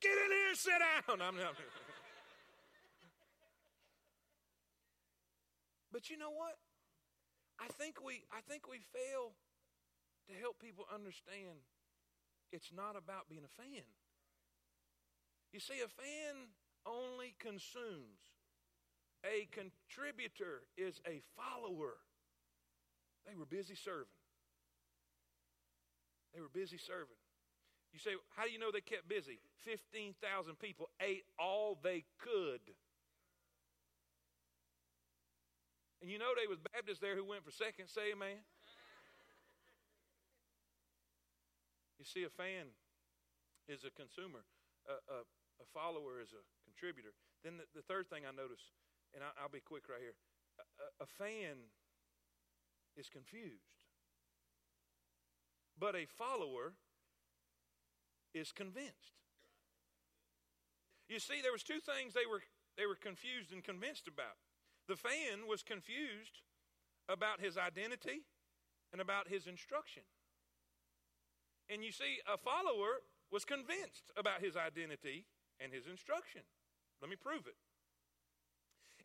[0.00, 1.20] Get in here, sit down.
[1.20, 1.54] I'm not.
[5.92, 6.56] but you know what?
[7.60, 9.32] I think we I think we fail
[10.32, 11.60] to help people understand
[12.52, 13.86] it's not about being a fan.
[15.52, 16.50] You see, a fan
[16.86, 18.22] only consumes.
[19.26, 21.98] A contributor is a follower.
[23.26, 24.06] They were busy serving.
[26.34, 27.18] They were busy serving.
[27.92, 29.40] You say, how do you know they kept busy?
[29.66, 30.14] 15,000
[30.58, 32.62] people ate all they could.
[36.00, 38.40] And you know there was Baptists there who went for seconds, say amen.
[42.00, 42.72] You see, a fan
[43.68, 44.48] is a consumer,
[44.88, 45.18] a, a,
[45.60, 47.12] a follower is a contributor.
[47.44, 48.72] Then the, the, third thing I notice,
[49.12, 50.16] and I, will be quick right here
[50.56, 51.68] a, a fan
[52.96, 53.84] is confused,
[55.78, 56.72] but a follower
[58.32, 59.20] is convinced.
[61.06, 62.40] You see, there was two things they were
[62.78, 64.40] they were confused and convinced about.
[64.88, 66.40] The fan was confused
[67.10, 68.24] about his identity
[68.90, 70.02] and about his instruction.
[71.70, 75.24] And you see, a follower was convinced about his identity
[75.62, 76.42] and his instruction.
[77.00, 77.54] Let me prove it.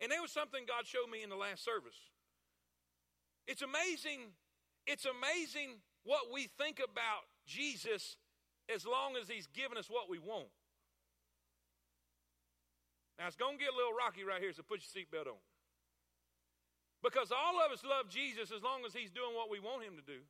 [0.02, 1.96] And there was something God showed me in the last service.
[3.46, 4.34] It's amazing,
[4.86, 8.16] it's amazing what we think about Jesus
[8.66, 10.50] as long as he's given us what we want.
[13.18, 15.40] Now, it's going to get a little rocky right here, so put your seatbelt on.
[17.02, 19.96] Because all of us love Jesus as long as he's doing what we want him
[19.96, 20.20] to do.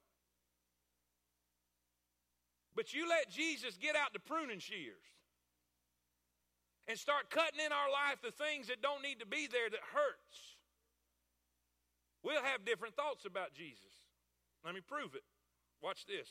[2.77, 5.01] But you let Jesus get out the pruning shears
[6.87, 9.81] and start cutting in our life the things that don't need to be there that
[9.97, 10.61] hurts.
[12.23, 14.05] We'll have different thoughts about Jesus.
[14.65, 15.25] Let me prove it.
[15.83, 16.29] Watch this.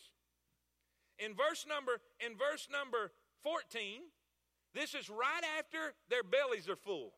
[1.17, 3.11] In verse number in verse number
[3.43, 4.01] 14,
[4.73, 7.13] this is right after their bellies are full.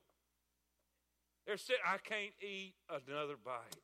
[1.46, 3.82] They're sitting, I can't eat another bite.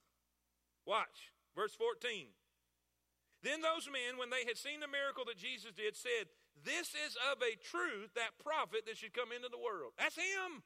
[0.85, 2.27] Watch, verse 14.
[3.43, 6.31] Then those men, when they had seen the miracle that Jesus did, said,
[6.63, 9.91] This is of a truth that prophet that should come into the world.
[9.99, 10.63] That's him.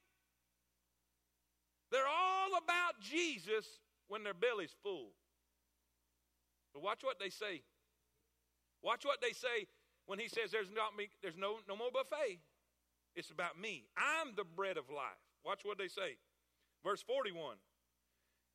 [1.90, 3.66] They're all about Jesus
[4.08, 5.18] when their belly's full.
[6.74, 7.66] But watch what they say.
[8.84, 9.66] Watch what they say
[10.06, 12.40] when he says there's, not me, there's no, no more buffet.
[13.16, 13.86] It's about me.
[13.98, 15.18] I'm the bread of life.
[15.44, 16.22] Watch what they say.
[16.84, 17.56] Verse 41.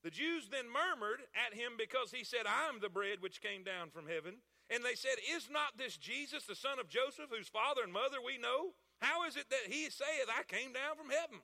[0.02, 3.90] The Jews then murmured at him because he said, I'm the bread which came down
[3.90, 4.42] from heaven.
[4.68, 8.18] And they said, Is not this Jesus, the son of Joseph, whose father and mother
[8.18, 8.74] we know?
[9.00, 11.38] How is it that he saith, I came down from heaven?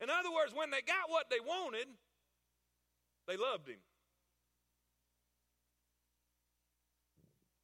[0.00, 1.86] In other words, when they got what they wanted,
[3.28, 3.80] they loved him.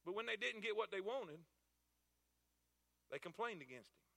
[0.05, 1.39] But when they didn't get what they wanted,
[3.11, 4.08] they complained against him.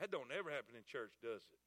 [0.00, 1.60] That don't ever happen in church, does it?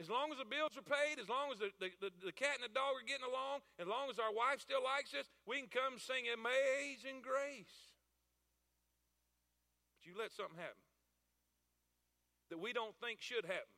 [0.00, 2.58] As long as the bills are paid, as long as the, the, the, the, cat
[2.58, 5.60] and the dog are getting along, as long as our wife still likes us, we
[5.60, 7.92] can come sing Amazing Grace.
[9.94, 10.82] But you let something happen
[12.50, 13.76] that we don't think should happen.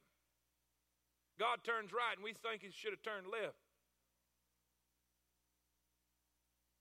[1.38, 3.59] God turns right and we think he should have turned left.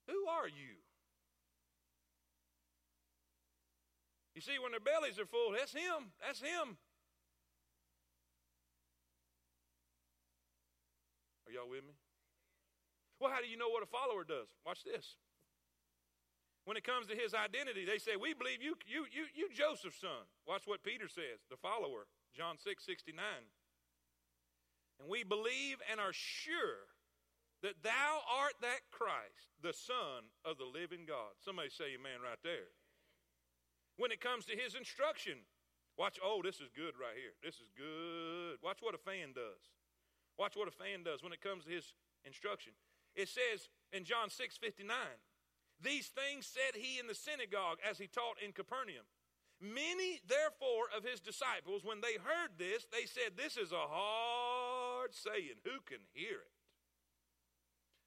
[0.08, 0.83] Who are you?
[4.34, 6.10] You see, when their bellies are full, that's him.
[6.18, 6.76] That's him.
[11.46, 11.94] Are y'all with me?
[13.20, 14.50] Well, how do you know what a follower does?
[14.66, 15.16] Watch this.
[16.64, 20.00] When it comes to his identity, they say, We believe you, you, you, you Joseph's
[20.00, 20.26] son.
[20.48, 23.22] Watch what Peter says, the follower, John 6 69.
[24.98, 26.90] And we believe and are sure
[27.62, 31.32] that thou art that Christ, the Son of the living God.
[31.40, 32.72] Somebody say amen right there.
[33.96, 35.38] When it comes to his instruction,
[35.96, 37.34] watch, oh, this is good right here.
[37.42, 38.58] This is good.
[38.62, 39.62] Watch what a fan does.
[40.38, 42.72] Watch what a fan does when it comes to his instruction.
[43.14, 44.96] It says in John 6 59,
[45.80, 49.06] these things said he in the synagogue as he taught in Capernaum.
[49.60, 55.14] Many, therefore, of his disciples, when they heard this, they said, This is a hard
[55.14, 55.62] saying.
[55.64, 56.53] Who can hear it?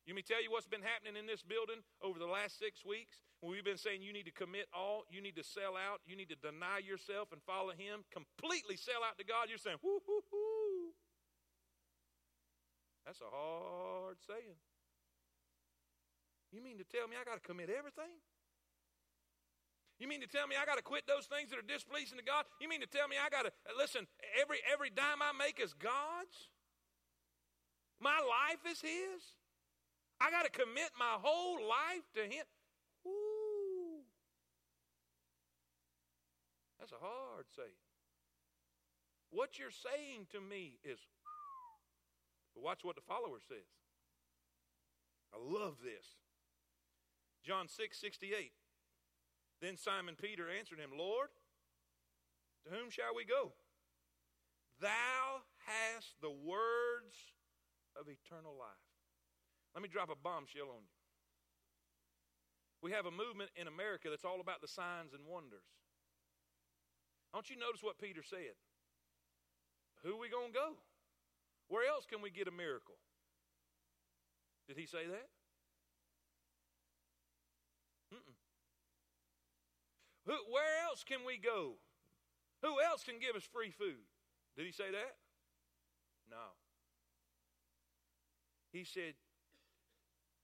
[0.07, 3.19] You me tell you what's been happening in this building over the last six weeks?
[3.43, 6.31] We've been saying you need to commit all, you need to sell out, you need
[6.31, 9.51] to deny yourself and follow Him, completely sell out to God.
[9.51, 10.95] You're saying, whoo, whoo, whoo.
[13.03, 14.55] That's a hard saying.
[16.55, 18.15] You mean to tell me I got to commit everything?
[19.99, 22.23] You mean to tell me I got to quit those things that are displeasing to
[22.23, 22.47] God?
[22.63, 24.07] You mean to tell me I got to listen?
[24.39, 26.47] Every every dime I make is God's.
[27.99, 29.35] My life is His.
[30.19, 32.45] I got to commit my whole life to Him.
[33.05, 34.01] Ooh.
[36.79, 37.69] That's a hard saying.
[39.29, 40.99] What you're saying to me is,
[42.53, 43.67] but watch what the follower says.
[45.33, 46.15] I love this.
[47.43, 48.51] John 6 68.
[49.61, 51.29] Then Simon Peter answered him, Lord,
[52.63, 53.53] to whom shall we go?
[54.79, 57.33] Thou hast the words
[57.99, 58.86] of eternal life.
[59.77, 60.97] Let me drop a bombshell on you.
[62.81, 65.69] We have a movement in America that's all about the signs and wonders.
[67.31, 68.57] Don't you notice what Peter said?
[70.01, 70.69] Who are we going to go?
[71.69, 72.97] Where else can we get a miracle?
[74.67, 75.29] Did he say that?
[78.09, 78.37] Mm-mm.
[80.25, 81.77] Who, where else can we go?
[82.63, 84.09] Who else can give us free food?
[84.57, 85.13] Did he say that?
[86.31, 86.57] No.
[88.73, 89.13] He said,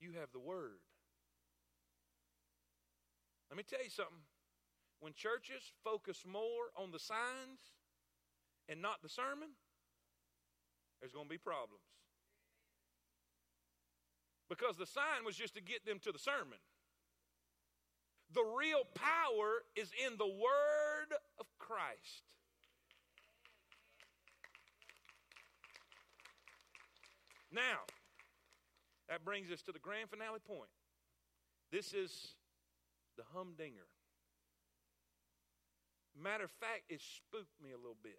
[0.03, 0.83] you have the Word.
[3.49, 4.27] Let me tell you something.
[4.99, 7.71] When churches focus more on the signs
[8.67, 9.49] and not the sermon,
[10.99, 11.83] there's going to be problems.
[14.49, 16.59] Because the sign was just to get them to the sermon.
[18.33, 22.23] The real power is in the Word of Christ.
[27.51, 27.85] Now,
[29.13, 30.73] that brings us to the grand finale point.
[31.71, 32.33] This is
[33.15, 33.85] the humdinger.
[36.17, 38.17] Matter of fact, it spooked me a little bit.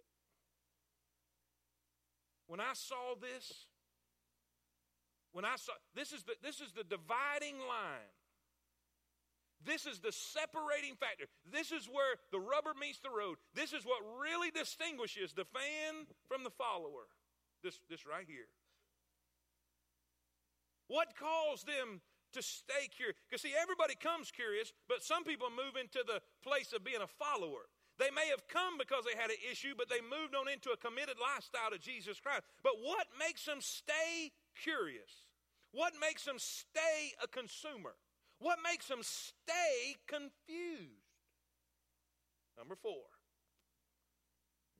[2.47, 3.67] When I saw this,
[5.33, 8.15] when I saw this is the this is the dividing line.
[9.65, 11.25] This is the separating factor.
[11.51, 13.35] This is where the rubber meets the road.
[13.53, 17.11] This is what really distinguishes the fan from the follower.
[17.63, 18.47] This this right here.
[20.87, 22.01] What caused them
[22.33, 23.17] to stay curious?
[23.27, 27.07] Because, see, everybody comes curious, but some people move into the place of being a
[27.07, 27.69] follower.
[27.97, 30.77] They may have come because they had an issue, but they moved on into a
[30.77, 32.43] committed lifestyle to Jesus Christ.
[32.61, 35.25] But what makes them stay curious?
[35.71, 37.95] What makes them stay a consumer?
[38.39, 41.07] What makes them stay confused?
[42.57, 43.03] Number four,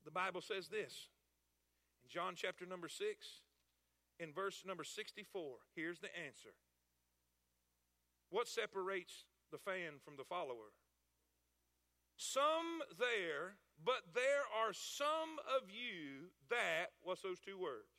[0.04, 1.08] the Bible says this
[2.04, 3.40] in John chapter number six
[4.18, 5.56] in verse number 64.
[5.74, 6.54] Here's the answer.
[8.30, 10.74] What separates the fan from the follower?
[12.16, 17.92] Some there, but there are some of you that, what's those two words?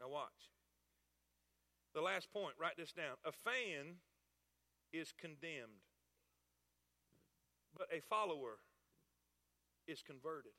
[0.00, 0.50] Now watch.
[1.94, 3.14] The last point, write this down.
[3.24, 4.02] A fan
[4.92, 5.86] is condemned,
[7.76, 8.58] but a follower
[9.86, 10.52] is converted.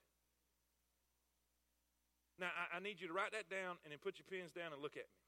[2.39, 4.73] Now, I, I need you to write that down and then put your pens down
[4.73, 5.19] and look at me.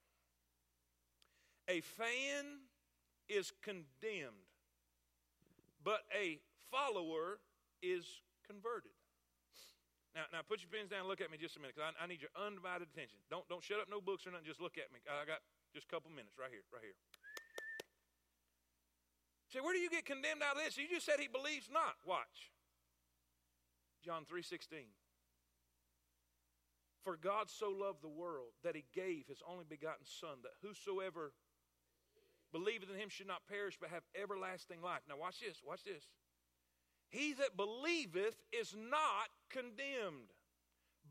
[1.67, 2.67] A fan
[3.28, 4.48] is condemned,
[5.84, 6.39] but a
[6.72, 7.39] follower
[7.84, 8.04] is
[8.48, 8.96] converted.
[10.15, 12.04] Now, now put your pens down and look at me just a minute because I,
[12.04, 13.20] I, need your undivided attention.
[13.30, 14.48] Don't, don't shut up no books or nothing.
[14.48, 15.04] Just look at me.
[15.06, 15.43] I got
[15.76, 16.98] just a couple minutes right here, right here.
[19.52, 20.76] Say, where do you get condemned out of this?
[20.76, 21.96] You just said he believes not.
[22.04, 22.52] Watch.
[24.04, 24.88] John 3.16.
[27.04, 31.32] For God so loved the world that he gave his only begotten Son, that whosoever
[32.52, 35.02] believeth in him should not perish but have everlasting life.
[35.08, 36.08] Now, watch this, watch this.
[37.10, 40.34] He that believeth is not condemned,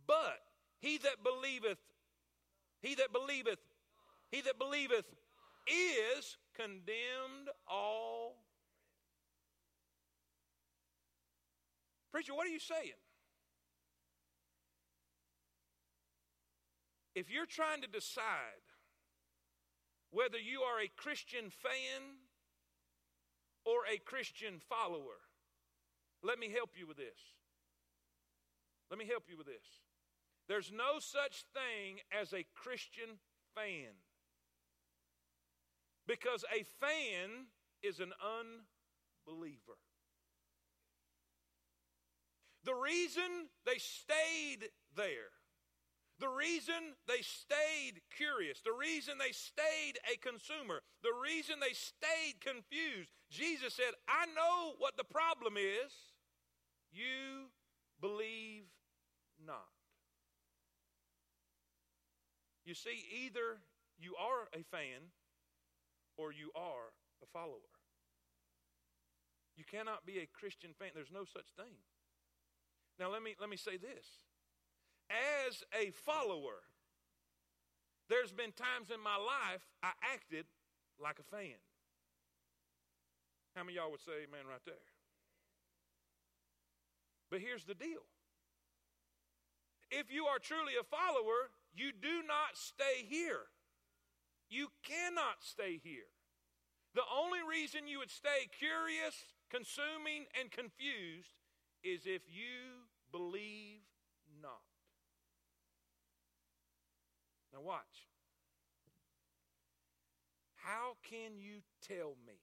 [0.06, 0.40] but
[0.80, 1.78] he that believeth,
[2.82, 3.58] he that believeth,
[4.30, 5.06] he that believeth
[5.66, 8.36] is condemned all.
[12.12, 12.92] Preacher, what are you saying?
[17.16, 18.60] If you're trying to decide
[20.10, 22.20] whether you are a Christian fan
[23.64, 25.24] or a Christian follower,
[26.22, 27.18] let me help you with this.
[28.90, 29.64] Let me help you with this.
[30.46, 33.18] There's no such thing as a Christian
[33.54, 33.96] fan.
[36.06, 37.46] Because a fan
[37.82, 39.78] is an unbeliever.
[42.64, 45.32] The reason they stayed there,
[46.18, 52.40] the reason they stayed curious, the reason they stayed a consumer, the reason they stayed
[52.40, 55.92] confused, Jesus said, I know what the problem is.
[56.90, 57.52] You
[58.00, 58.64] believe
[59.44, 59.68] not.
[62.64, 63.60] You see, either
[63.98, 65.12] you are a fan
[66.16, 67.68] or you are a follower.
[69.56, 70.90] You cannot be a Christian fan.
[70.94, 71.76] There's no such thing.
[72.98, 74.06] Now let me let me say this.
[75.10, 76.66] As a follower,
[78.08, 80.46] there's been times in my life I acted
[81.02, 81.58] like a fan.
[83.54, 84.74] How many y'all would say amen right there?
[87.30, 88.04] But here's the deal.
[89.90, 93.46] If you are truly a follower, you do not stay here.
[94.48, 96.10] You cannot stay here.
[96.94, 99.14] The only reason you would stay curious,
[99.50, 101.34] consuming, and confused
[101.82, 103.82] is if you believe
[104.42, 104.64] not.
[107.56, 108.06] Now, watch.
[110.56, 112.34] How can you tell me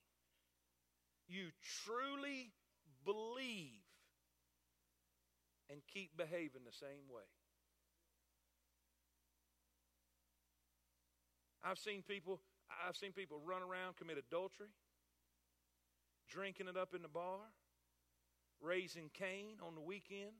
[1.27, 1.49] you
[1.85, 2.51] truly
[3.05, 3.83] believe
[5.69, 7.23] and keep behaving the same way?
[11.63, 12.39] I've seen people
[12.87, 14.69] I've seen people run around commit adultery,
[16.27, 17.39] drinking it up in the bar,
[18.61, 20.33] raising Cain on the weekend,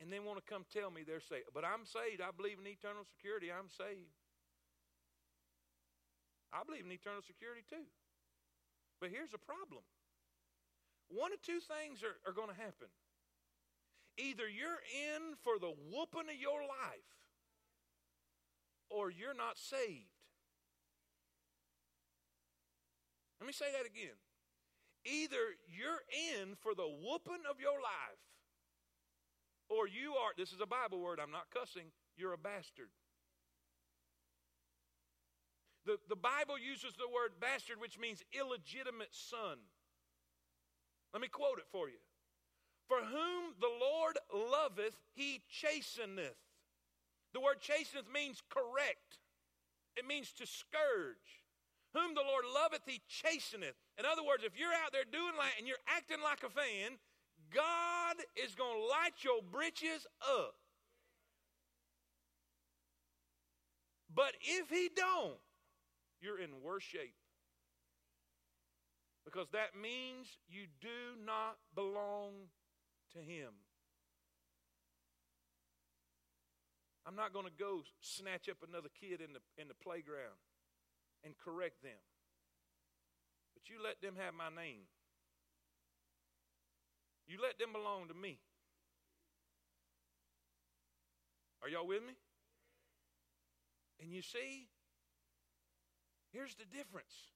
[0.00, 1.52] and then want to come tell me they're saved.
[1.54, 2.20] But I'm saved.
[2.20, 3.48] I believe in eternal security.
[3.48, 4.12] I'm saved.
[6.52, 7.88] I believe in eternal security too.
[9.00, 9.84] But here's a problem.
[11.08, 12.88] One of two things are, are going to happen.
[14.18, 17.12] Either you're in for the whooping of your life,
[18.88, 20.08] or you're not saved.
[23.40, 24.16] Let me say that again.
[25.04, 28.22] Either you're in for the whooping of your life,
[29.68, 32.88] or you are, this is a Bible word, I'm not cussing, you're a bastard.
[35.86, 39.58] The, the Bible uses the word bastard, which means illegitimate son.
[41.12, 42.02] Let me quote it for you.
[42.88, 46.38] For whom the Lord loveth, he chasteneth.
[47.34, 49.18] The word chasteneth means correct,
[49.96, 51.46] it means to scourge.
[51.94, 53.78] Whom the Lord loveth, he chasteneth.
[53.96, 57.00] In other words, if you're out there doing like and you're acting like a fan,
[57.54, 60.54] God is going to light your britches up.
[64.14, 65.36] But if he don't,
[66.20, 67.14] you're in worse shape.
[69.24, 72.48] Because that means you do not belong
[73.12, 73.52] to him.
[77.06, 80.40] I'm not going to go snatch up another kid in the, in the playground
[81.22, 82.00] and correct them.
[83.54, 84.90] But you let them have my name.
[87.26, 88.38] You let them belong to me.
[91.62, 92.14] Are y'all with me?
[94.00, 94.68] And you see,
[96.32, 97.32] here's the difference.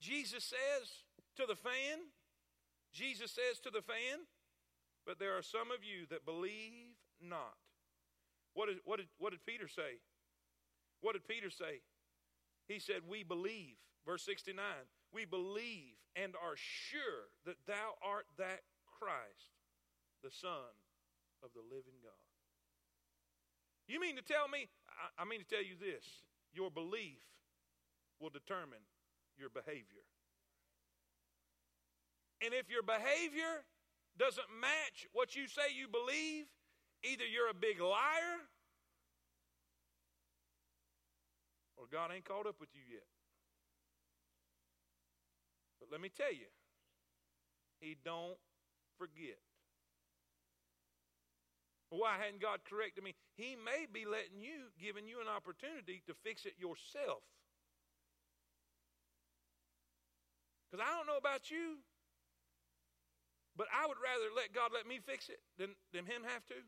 [0.00, 0.88] Jesus says
[1.36, 2.12] to the fan,
[2.92, 4.26] Jesus says to the fan,
[5.06, 7.56] but there are some of you that believe not.
[8.54, 10.00] What did, what did, what did Peter say?
[11.00, 11.80] What did Peter say?
[12.68, 13.76] He said, We believe.
[14.06, 14.62] Verse 69
[15.12, 19.52] We believe and are sure that thou art that Christ,
[20.22, 20.72] the Son
[21.42, 22.24] of the living God.
[23.88, 24.68] You mean to tell me,
[25.18, 26.04] I mean to tell you this
[26.54, 27.20] your belief
[28.20, 28.80] will determine
[29.36, 30.06] your behavior.
[32.42, 33.64] And if your behavior
[34.18, 36.46] doesn't match what you say you believe,
[37.04, 38.40] either you're a big liar
[41.76, 43.04] or God ain't caught up with you yet.
[45.80, 46.48] But let me tell you,
[47.80, 48.38] He don't
[48.98, 49.38] forget.
[51.90, 53.14] Why hadn't God corrected me?
[53.36, 57.22] He may be letting you, giving you an opportunity to fix it yourself.
[60.66, 61.78] Because I don't know about you,
[63.54, 66.58] but I would rather let God let me fix it than, than Him have to.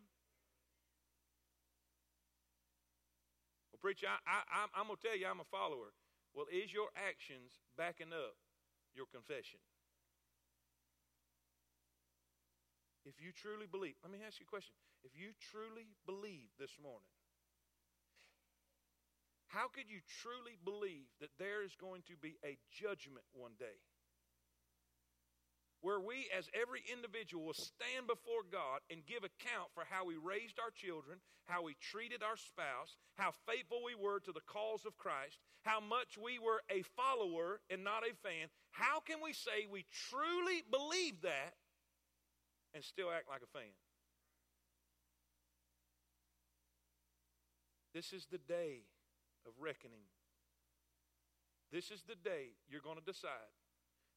[3.75, 5.91] Well, preacher, I, I, I'm, I'm going to tell you I'm a follower.
[6.33, 8.39] Well, is your actions backing up
[8.95, 9.61] your confession?
[13.09, 14.77] If you truly believe, let me ask you a question.
[15.01, 17.09] If you truly believe this morning,
[19.49, 23.81] how could you truly believe that there is going to be a judgment one day?
[25.81, 30.17] Where we, as every individual, will stand before God and give account for how we
[30.17, 34.85] raised our children, how we treated our spouse, how faithful we were to the cause
[34.85, 38.49] of Christ, how much we were a follower and not a fan.
[38.73, 41.55] How can we say we truly believe that
[42.75, 43.71] and still act like a fan?
[47.95, 48.83] This is the day
[49.47, 50.11] of reckoning.
[51.73, 53.58] This is the day you're going to decide.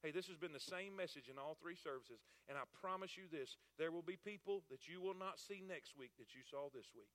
[0.01, 3.29] Hey, this has been the same message in all three services, and I promise you
[3.29, 6.73] this there will be people that you will not see next week that you saw
[6.73, 7.13] this week.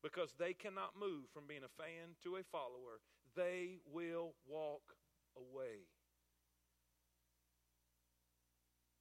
[0.00, 3.04] Because they cannot move from being a fan to a follower,
[3.36, 4.96] they will walk
[5.36, 5.84] away.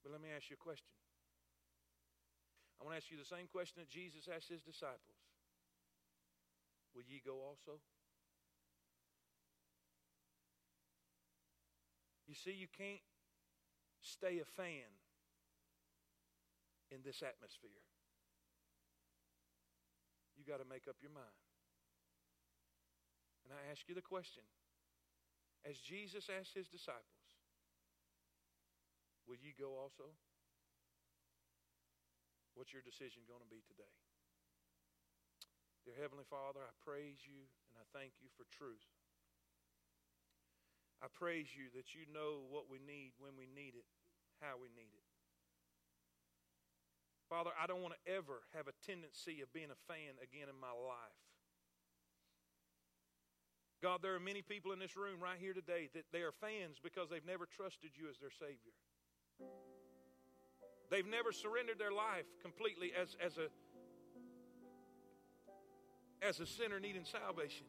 [0.04, 0.92] But let me ask you a question.
[2.78, 5.22] I want to ask you the same question that Jesus asked his disciples
[6.92, 7.80] Will ye go also?
[12.32, 13.04] You see, you can't
[14.00, 14.88] stay a fan
[16.88, 17.84] in this atmosphere.
[20.40, 21.44] You got to make up your mind.
[23.44, 24.48] And I ask you the question
[25.68, 27.04] as Jesus asked his disciples,
[29.28, 30.16] Will ye go also?
[32.56, 33.92] What's your decision going to be today?
[35.84, 38.88] Dear Heavenly Father, I praise you and I thank you for truth.
[41.02, 43.90] I praise you that you know what we need when we need it,
[44.38, 45.08] how we need it.
[47.26, 50.60] Father, I don't want to ever have a tendency of being a fan again in
[50.62, 51.22] my life.
[53.82, 56.78] God, there are many people in this room right here today that they are fans
[56.78, 58.78] because they've never trusted you as their Savior.
[60.92, 63.50] They've never surrendered their life completely as, as a
[66.22, 67.66] as a sinner needing salvation.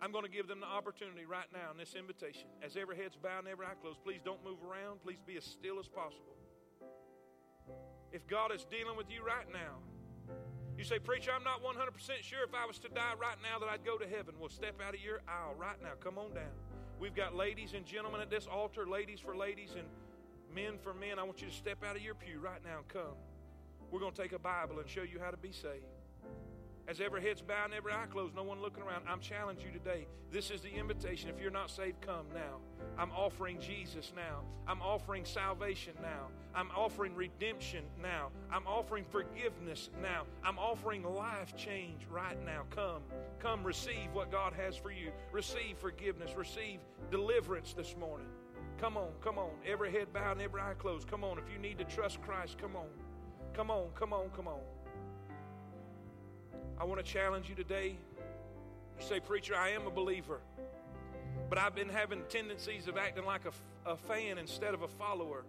[0.00, 2.48] I'm going to give them the opportunity right now in this invitation.
[2.62, 5.00] As every head's bowed and every eye closed, please don't move around.
[5.02, 6.36] Please be as still as possible.
[8.12, 9.80] If God is dealing with you right now,
[10.76, 13.68] you say, Preacher, I'm not 100% sure if I was to die right now that
[13.68, 14.34] I'd go to heaven.
[14.38, 15.92] Well, step out of your aisle right now.
[16.00, 16.52] Come on down.
[17.00, 19.88] We've got ladies and gentlemen at this altar, ladies for ladies and
[20.54, 21.18] men for men.
[21.18, 23.16] I want you to step out of your pew right now and come.
[23.90, 25.95] We're going to take a Bible and show you how to be saved.
[26.88, 29.72] As every head's bowed and every eye closed, no one looking around, I'm challenging you
[29.72, 30.06] today.
[30.30, 31.28] This is the invitation.
[31.28, 32.60] If you're not saved, come now.
[32.96, 34.42] I'm offering Jesus now.
[34.68, 36.28] I'm offering salvation now.
[36.54, 38.30] I'm offering redemption now.
[38.52, 40.22] I'm offering forgiveness now.
[40.44, 42.62] I'm offering life change right now.
[42.70, 43.02] Come.
[43.40, 45.10] Come receive what God has for you.
[45.32, 46.36] Receive forgiveness.
[46.36, 46.78] Receive
[47.10, 48.28] deliverance this morning.
[48.78, 49.50] Come on, come on.
[49.66, 51.08] Every head bowed and every eye closed.
[51.08, 51.38] Come on.
[51.38, 52.88] If you need to trust Christ, come on.
[53.54, 54.60] Come on, come on, come on.
[56.78, 57.96] I want to challenge you today.
[58.98, 60.40] You say, Preacher, I am a believer,
[61.48, 65.44] but I've been having tendencies of acting like a, a fan instead of a follower.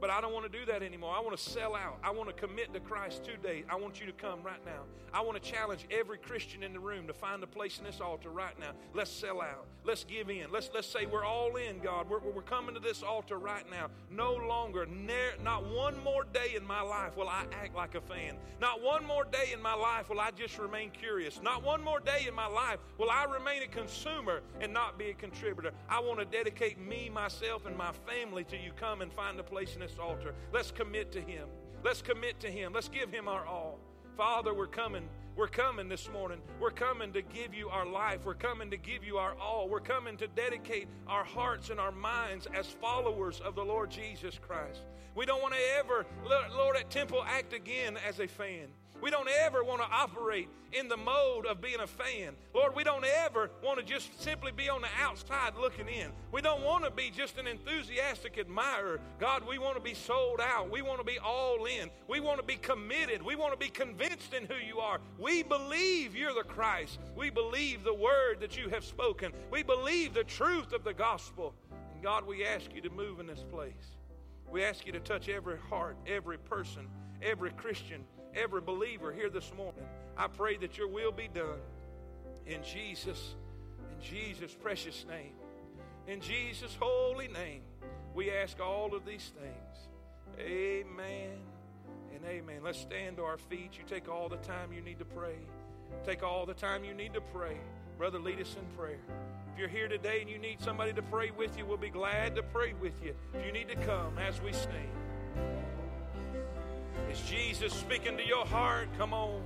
[0.00, 1.14] But I don't want to do that anymore.
[1.16, 1.98] I want to sell out.
[2.02, 3.64] I want to commit to Christ today.
[3.70, 4.82] I want you to come right now.
[5.12, 8.00] I want to challenge every Christian in the room to find a place in this
[8.00, 8.72] altar right now.
[8.94, 9.66] Let's sell out.
[9.84, 10.50] Let's give in.
[10.50, 12.08] Let's, let's say we're all in, God.
[12.10, 13.90] We're, we're coming to this altar right now.
[14.10, 18.00] No longer, ne- not one more day in my life will I act like a
[18.00, 18.36] fan.
[18.60, 21.40] Not one more day in my life will I just remain curious.
[21.42, 25.10] Not one more day in my life will I remain a consumer and not be
[25.10, 25.72] a contributor.
[25.88, 28.72] I want to dedicate me, myself, and my family to you.
[28.76, 30.34] Come and find a place in this altar.
[30.52, 31.48] Let's commit to Him.
[31.82, 32.72] Let's commit to Him.
[32.72, 33.78] Let's give Him our all.
[34.16, 35.08] Father, we're coming.
[35.36, 36.38] We're coming this morning.
[36.60, 38.24] We're coming to give you our life.
[38.24, 39.68] We're coming to give you our all.
[39.68, 44.38] We're coming to dedicate our hearts and our minds as followers of the Lord Jesus
[44.38, 44.80] Christ.
[45.16, 46.06] We don't want to ever,
[46.56, 48.68] Lord, at Temple, act again as a fan.
[49.00, 52.34] We don't ever want to operate in the mode of being a fan.
[52.54, 56.10] Lord, we don't ever want to just simply be on the outside looking in.
[56.32, 59.00] We don't want to be just an enthusiastic admirer.
[59.18, 60.70] God, we want to be sold out.
[60.70, 61.90] We want to be all in.
[62.08, 63.22] We want to be committed.
[63.22, 65.00] We want to be convinced in who you are.
[65.18, 66.98] We believe you're the Christ.
[67.16, 69.32] We believe the word that you have spoken.
[69.50, 71.54] We believe the truth of the gospel.
[71.92, 73.96] And God, we ask you to move in this place.
[74.50, 76.86] We ask you to touch every heart, every person,
[77.22, 78.04] every Christian
[78.34, 79.84] every believer here this morning.
[80.16, 81.60] I pray that your will be done
[82.46, 83.34] in Jesus,
[83.90, 85.32] in Jesus' precious name.
[86.06, 87.62] In Jesus' holy name,
[88.14, 89.88] we ask all of these things.
[90.38, 91.30] Amen
[92.14, 92.60] and amen.
[92.62, 93.70] Let's stand to our feet.
[93.78, 95.38] You take all the time you need to pray.
[96.04, 97.56] Take all the time you need to pray.
[97.96, 98.98] Brother, lead us in prayer.
[99.52, 102.34] If you're here today and you need somebody to pray with you, we'll be glad
[102.36, 103.14] to pray with you.
[103.32, 104.90] If you need to come as we sing.
[107.14, 108.88] Is Jesus speaking to your heart?
[108.98, 109.40] Come on.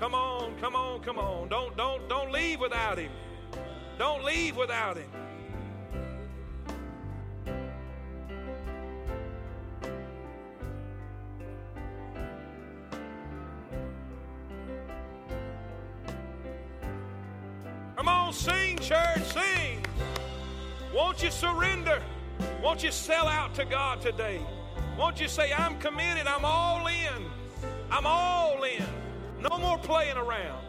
[0.00, 1.46] Come on, come on, come on.
[1.50, 3.12] Don't don't don't leave without him.
[3.98, 5.10] Don't leave without him.
[17.94, 19.84] Come on, sing, church, sing.
[20.94, 22.02] Won't you surrender?
[22.62, 24.40] Won't you sell out to God today?
[24.96, 27.24] Won't you say, I'm committed, I'm all in.
[27.90, 28.84] I'm all in.
[29.40, 30.64] No more playing around.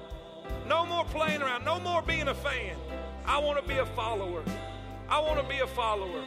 [0.67, 1.63] No more playing around.
[1.63, 2.75] No more being a fan.
[3.25, 4.43] I want to be a follower.
[5.07, 6.23] I want to be a follower.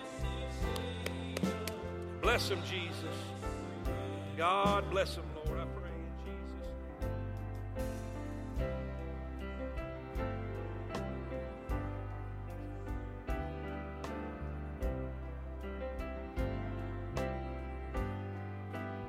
[2.23, 3.17] Bless him, Jesus.
[4.37, 5.28] God bless him.